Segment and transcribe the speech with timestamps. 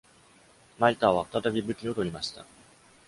[0.79, 2.43] マイターは、再び武器を取りました。